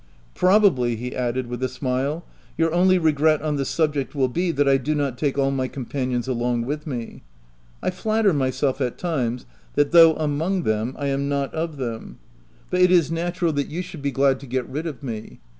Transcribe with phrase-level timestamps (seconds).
[0.33, 2.25] "Probably," he added, with a smile,
[2.57, 5.67] "your only regret on the subject will be, that I do not take all my
[5.67, 7.21] companions along with me.
[7.83, 9.45] I flatter myself, at times,
[9.75, 12.17] that though among them, I am not of them;
[12.71, 14.87] but it is natural that you 36 THE TENANT should be glad to get rid
[14.87, 15.39] of me.